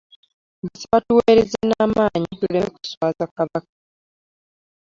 [0.63, 3.71] Mbasaba tuweereze n'amaanyi tuleme kuswaaza kabaka